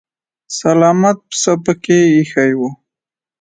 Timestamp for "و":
2.57-2.61